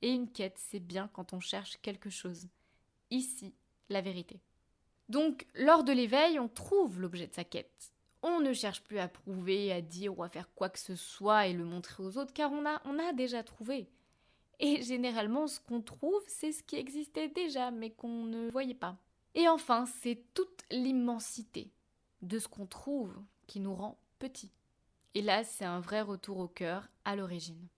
Et 0.00 0.12
une 0.12 0.30
quête, 0.30 0.58
c'est 0.58 0.78
bien 0.78 1.10
quand 1.12 1.32
on 1.32 1.40
cherche 1.40 1.76
quelque 1.82 2.08
chose. 2.08 2.46
Ici, 3.10 3.52
la 3.88 4.00
vérité. 4.00 4.38
Donc, 5.08 5.44
lors 5.56 5.82
de 5.82 5.90
l'éveil, 5.90 6.38
on 6.38 6.46
trouve 6.46 7.00
l'objet 7.00 7.26
de 7.26 7.34
sa 7.34 7.42
quête. 7.42 7.92
On 8.22 8.38
ne 8.38 8.52
cherche 8.52 8.84
plus 8.84 9.00
à 9.00 9.08
prouver, 9.08 9.72
à 9.72 9.80
dire 9.80 10.16
ou 10.16 10.22
à 10.22 10.28
faire 10.28 10.54
quoi 10.54 10.68
que 10.68 10.78
ce 10.78 10.94
soit 10.94 11.48
et 11.48 11.52
le 11.52 11.64
montrer 11.64 12.04
aux 12.04 12.16
autres, 12.16 12.32
car 12.32 12.52
on 12.52 12.64
a, 12.64 13.12
déjà 13.12 13.42
trouvé. 13.42 13.88
Et 14.60 14.80
généralement, 14.82 15.48
ce 15.48 15.58
qu'on 15.58 15.82
trouve, 15.82 16.22
c'est 16.28 16.52
ce 16.52 16.62
qui 16.62 16.76
existait 16.76 17.28
déjà, 17.28 17.72
mais 17.72 17.90
qu'on 17.90 18.22
ne 18.22 18.52
voyait 18.52 18.72
pas. 18.72 18.96
Et 19.34 19.48
enfin, 19.48 19.84
c'est 20.00 20.22
toute 20.32 20.62
l'immensité 20.70 21.72
de 22.22 22.38
ce 22.38 22.46
qu'on 22.46 22.66
trouve 22.66 23.20
qui 23.48 23.58
nous 23.58 23.74
rend 23.74 23.98
petits. 24.20 24.52
Et 25.14 25.22
là, 25.22 25.42
c'est 25.42 25.64
un 25.64 25.80
vrai 25.80 26.02
retour 26.02 26.38
au 26.38 26.46
cœur, 26.46 26.88
l'origine. 27.16 27.68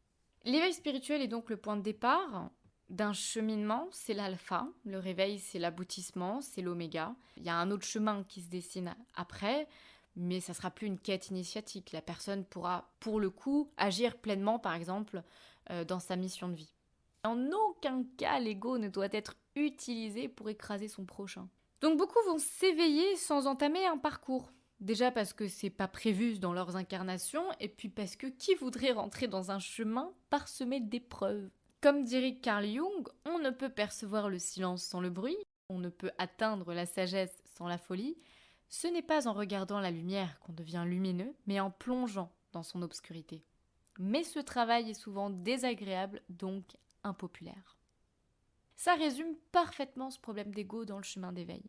L'éveil 0.45 0.73
spirituel 0.73 1.23
est 1.23 1.29
donc 1.29 1.51
le 1.51 1.57
point 1.57 1.77
de 1.77 1.83
départ 1.83 2.51
d'un 2.89 3.13
cheminement, 3.13 3.89
c'est 3.93 4.15
l'alpha, 4.15 4.67
le 4.85 4.99
réveil 4.99 5.39
c'est 5.39 5.59
l'aboutissement, 5.59 6.41
c'est 6.41 6.63
l'oméga. 6.63 7.15
Il 7.37 7.45
y 7.45 7.49
a 7.49 7.57
un 7.57 7.71
autre 7.71 7.87
chemin 7.87 8.25
qui 8.25 8.43
se 8.43 8.49
dessine 8.49 8.95
après, 9.15 9.69
mais 10.17 10.41
ça 10.41 10.55
sera 10.55 10.71
plus 10.71 10.89
une 10.89 10.99
quête 10.99 11.29
initiatique. 11.29 11.93
La 11.93 12.03
personne 12.03 12.45
pourra, 12.45 12.91
pour 12.99 13.21
le 13.21 13.31
coup, 13.31 13.71
agir 13.77 14.17
pleinement, 14.17 14.59
par 14.59 14.75
exemple, 14.75 15.23
euh, 15.71 15.85
dans 15.85 16.01
sa 16.01 16.17
mission 16.17 16.49
de 16.49 16.55
vie. 16.55 16.75
En 17.23 17.51
aucun 17.53 18.05
cas, 18.17 18.41
l'ego 18.41 18.79
ne 18.79 18.89
doit 18.89 19.13
être 19.13 19.37
utilisé 19.55 20.29
pour 20.29 20.49
écraser 20.49 20.89
son 20.89 21.05
prochain. 21.05 21.49
Donc 21.81 21.97
beaucoup 21.97 22.19
vont 22.27 22.39
s'éveiller 22.39 23.17
sans 23.17 23.47
entamer 23.47 23.87
un 23.87 23.99
parcours. 23.99 24.51
Déjà 24.81 25.11
parce 25.11 25.35
que 25.35 25.47
c'est 25.47 25.71
pas 25.71 25.89
prévu 25.89 26.39
dans 26.39 26.55
leurs 26.55 26.77
incarnations, 26.77 27.45
et 27.61 27.69
puis 27.69 27.91
parce 27.91 28.17
que 28.17 28.27
qui 28.27 28.55
voudrait 28.55 28.93
rentrer 28.93 29.29
dans 29.29 29.51
un 29.51 29.59
chemin 29.59 30.13
parsemé 30.31 30.81
d'épreuves? 30.81 31.51
Comme 31.83 32.05
dirait 32.05 32.37
Carl 32.37 32.67
Jung, 32.67 33.09
on 33.27 33.39
ne 33.39 33.51
peut 33.51 33.69
percevoir 33.69 34.31
le 34.31 34.39
silence 34.39 34.83
sans 34.83 35.01
le 35.01 35.11
bruit, 35.11 35.37
on 35.69 35.79
ne 35.79 35.91
peut 35.91 36.11
atteindre 36.19 36.73
la 36.73 36.87
sagesse 36.87 37.43
sans 37.45 37.67
la 37.67 37.79
folie. 37.79 38.17
Ce 38.69 38.87
n'est 38.87 39.03
pas 39.03 39.29
en 39.29 39.33
regardant 39.33 39.81
la 39.81 39.91
lumière 39.91 40.41
qu'on 40.41 40.53
devient 40.53 40.85
lumineux, 40.87 41.35
mais 41.47 41.61
en 41.61 41.71
plongeant 41.71 42.33
dans 42.53 42.63
son 42.63 42.83
obscurité. 42.83 43.45
Mais 43.99 44.25
ce 44.25 44.39
travail 44.39 44.91
est 44.91 44.95
souvent 44.95 45.29
désagréable, 45.29 46.23
donc 46.31 46.65
impopulaire. 47.05 47.77
Ça 48.77 48.95
résume 48.95 49.37
parfaitement 49.53 50.11
ce 50.11 50.19
problème 50.19 50.55
d'ego 50.55 50.87
dans 50.87 50.97
le 50.97 51.03
chemin 51.03 51.33
d'éveil. 51.33 51.63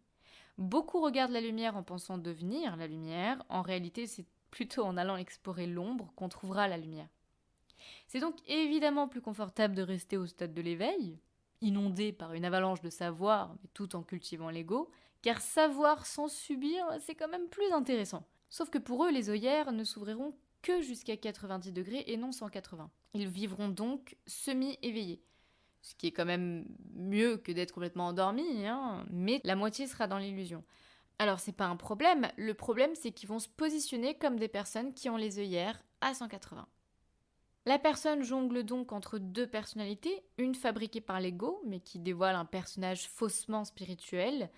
Beaucoup 0.58 1.02
regardent 1.02 1.32
la 1.32 1.42
lumière 1.42 1.76
en 1.76 1.84
pensant 1.84 2.18
devenir 2.18 2.76
la 2.76 2.88
lumière, 2.88 3.44
en 3.50 3.62
réalité 3.62 4.08
c'est 4.08 4.26
plutôt 4.52 4.84
en 4.84 4.98
allant 4.98 5.18
explorer 5.18 5.66
l'ombre 5.66 6.12
qu'on 6.16 6.30
trouvera 6.30 6.68
la 6.68 6.78
lumière. 6.78 7.08
C'est 8.08 8.20
donc 8.20 8.36
évidemment 8.48 9.08
plus 9.08 9.22
confortable 9.22 9.76
de 9.76 9.82
rester 9.82 10.18
au 10.18 10.28
stade 10.28 10.54
de 10.54 10.62
l'éveil, 10.62 11.18
inondé 11.62 12.12
par 12.12 12.34
une 12.34 12.46
avalanche 12.46 12.82
de 12.82 12.90
savoir, 12.90 13.56
mais 13.62 13.70
tout 13.74 13.96
en 13.96 14.04
cultivant 14.04 14.50
l'ego, 14.50 14.92
car 15.22 15.42
savoir 15.42 16.06
sans 16.06 16.28
subir, 16.28 16.86
c'est 17.00 17.16
quand 17.16 17.30
même 17.30 17.48
plus 17.48 17.72
intéressant. 17.72 18.28
Sauf 18.50 18.70
que 18.70 18.78
pour 18.78 19.06
eux, 19.06 19.12
les 19.12 19.30
œillères 19.30 19.72
ne 19.72 19.84
s'ouvriront 19.84 20.36
que 20.62 20.82
jusqu'à 20.82 21.18
90 21.18 21.72
degrés 21.72 22.04
et 22.08 22.18
non 22.18 22.32
180. 22.32 22.92
Ils 23.14 23.28
vivront 23.28 23.70
donc 23.70 24.18
semi-éveillés. 24.28 25.24
Ce 25.82 25.96
qui 25.96 26.08
est 26.08 26.12
quand 26.12 26.26
même 26.26 26.66
mieux 26.94 27.38
que 27.38 27.52
d'être 27.52 27.74
complètement 27.74 28.08
endormis, 28.08 28.68
hein, 28.68 29.06
mais 29.10 29.42
la 29.44 29.56
moitié 29.56 29.88
sera 29.88 30.08
dans 30.08 30.18
l'illusion. 30.18 30.64
Alors 31.20 31.40
c'est 31.40 31.52
pas 31.52 31.66
un 31.66 31.76
problème, 31.76 32.30
le 32.38 32.54
problème 32.54 32.96
c'est 32.96 33.12
qu'ils 33.12 33.30
vont 33.30 33.40
se 33.40 33.50
positionner 33.50 34.16
comme 34.16 34.40
des 34.40 34.48
personnes 34.48 34.94
qui 34.94 35.10
ont 35.10 35.18
les 35.18 35.38
œillères 35.38 35.84
à 36.02 36.14
180. 36.14 36.68
La 37.68 37.78
personne 37.78 38.24
jongle 38.24 38.64
donc 38.64 38.92
entre 38.92 39.20
deux 39.20 39.46
personnalités, 39.46 40.24
une 40.40 40.56
fabriquée 40.56 41.02
par 41.02 41.20
l'ego, 41.20 41.62
mais 41.68 41.80
qui 41.80 42.00
dévoile 42.00 42.36
un 42.36 42.46
personnage 42.46 43.08
faussement 43.08 43.66
spirituel, 43.66 44.50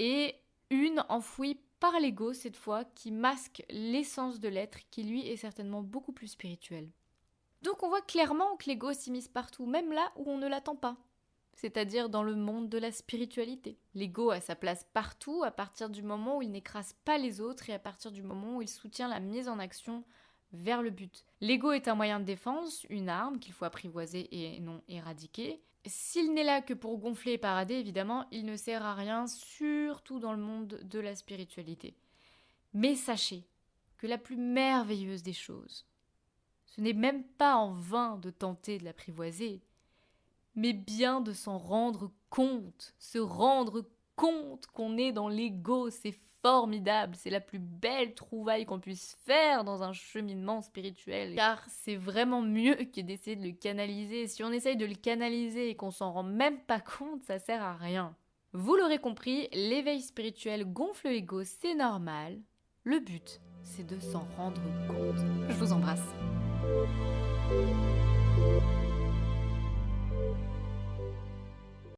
et 0.00 0.34
une 0.70 1.04
enfouie 1.08 1.60
par 1.78 2.00
l'ego 2.00 2.32
cette 2.32 2.56
fois, 2.56 2.84
qui 2.84 3.12
masque 3.12 3.64
l'essence 3.70 4.40
de 4.40 4.48
l'être, 4.48 4.78
qui 4.90 5.04
lui 5.04 5.28
est 5.28 5.36
certainement 5.36 5.82
beaucoup 5.82 6.12
plus 6.12 6.28
spirituel. 6.28 6.90
Donc 7.66 7.82
on 7.82 7.88
voit 7.88 8.00
clairement 8.00 8.56
que 8.56 8.66
l'ego 8.66 8.92
s'immisce 8.92 9.26
partout, 9.26 9.66
même 9.66 9.92
là 9.92 10.12
où 10.14 10.30
on 10.30 10.38
ne 10.38 10.46
l'attend 10.46 10.76
pas, 10.76 10.96
c'est-à-dire 11.52 12.08
dans 12.08 12.22
le 12.22 12.36
monde 12.36 12.68
de 12.68 12.78
la 12.78 12.92
spiritualité. 12.92 13.76
L'ego 13.92 14.30
a 14.30 14.40
sa 14.40 14.54
place 14.54 14.86
partout 14.94 15.42
à 15.42 15.50
partir 15.50 15.90
du 15.90 16.04
moment 16.04 16.36
où 16.36 16.42
il 16.42 16.52
n'écrase 16.52 16.94
pas 17.04 17.18
les 17.18 17.40
autres 17.40 17.68
et 17.68 17.74
à 17.74 17.80
partir 17.80 18.12
du 18.12 18.22
moment 18.22 18.58
où 18.58 18.62
il 18.62 18.68
soutient 18.68 19.08
la 19.08 19.18
mise 19.18 19.48
en 19.48 19.58
action 19.58 20.04
vers 20.52 20.80
le 20.80 20.90
but. 20.90 21.24
L'ego 21.40 21.72
est 21.72 21.88
un 21.88 21.96
moyen 21.96 22.20
de 22.20 22.24
défense, 22.24 22.86
une 22.88 23.08
arme 23.08 23.40
qu'il 23.40 23.52
faut 23.52 23.64
apprivoiser 23.64 24.28
et 24.30 24.60
non 24.60 24.80
éradiquer. 24.86 25.60
S'il 25.86 26.34
n'est 26.34 26.44
là 26.44 26.62
que 26.62 26.72
pour 26.72 26.96
gonfler 26.98 27.32
et 27.32 27.38
parader, 27.38 27.74
évidemment, 27.74 28.28
il 28.30 28.44
ne 28.44 28.54
sert 28.54 28.84
à 28.84 28.94
rien, 28.94 29.26
surtout 29.26 30.20
dans 30.20 30.32
le 30.32 30.38
monde 30.38 30.78
de 30.84 31.00
la 31.00 31.16
spiritualité. 31.16 31.96
Mais 32.74 32.94
sachez 32.94 33.42
que 33.98 34.06
la 34.06 34.18
plus 34.18 34.36
merveilleuse 34.36 35.24
des 35.24 35.32
choses, 35.32 35.84
ce 36.76 36.82
n'est 36.82 36.92
même 36.92 37.24
pas 37.24 37.56
en 37.56 37.72
vain 37.72 38.18
de 38.18 38.30
tenter 38.30 38.78
de 38.78 38.84
l'apprivoiser, 38.84 39.62
mais 40.54 40.72
bien 40.72 41.20
de 41.20 41.32
s'en 41.32 41.58
rendre 41.58 42.10
compte, 42.28 42.94
se 42.98 43.18
rendre 43.18 43.84
compte 44.14 44.66
qu'on 44.66 44.96
est 44.96 45.12
dans 45.12 45.28
l'ego, 45.28 45.90
c'est 45.90 46.18
formidable, 46.42 47.16
c'est 47.16 47.30
la 47.30 47.40
plus 47.40 47.58
belle 47.58 48.14
trouvaille 48.14 48.66
qu'on 48.66 48.78
puisse 48.78 49.16
faire 49.24 49.64
dans 49.64 49.82
un 49.82 49.92
cheminement 49.92 50.62
spirituel, 50.62 51.34
car 51.34 51.64
c'est 51.68 51.96
vraiment 51.96 52.42
mieux 52.42 52.76
que 52.76 53.00
d'essayer 53.00 53.36
de 53.36 53.44
le 53.44 53.52
canaliser. 53.52 54.28
Si 54.28 54.44
on 54.44 54.52
essaye 54.52 54.76
de 54.76 54.86
le 54.86 54.94
canaliser 54.94 55.70
et 55.70 55.76
qu'on 55.76 55.90
s'en 55.90 56.12
rend 56.12 56.22
même 56.22 56.60
pas 56.60 56.80
compte, 56.80 57.22
ça 57.24 57.38
sert 57.38 57.62
à 57.62 57.74
rien. 57.74 58.14
Vous 58.52 58.76
l'aurez 58.76 58.98
compris, 58.98 59.48
l'éveil 59.52 60.00
spirituel 60.00 60.64
gonfle 60.64 61.08
l'ego, 61.08 61.42
c'est 61.44 61.74
normal. 61.74 62.38
Le 62.84 63.00
but, 63.00 63.40
c'est 63.62 63.86
de 63.86 63.98
s'en 63.98 64.26
rendre 64.36 64.62
compte. 64.86 65.18
Je 65.48 65.54
vous 65.54 65.72
embrasse. 65.72 66.14
Thank 66.66 66.88
you. 68.38 68.75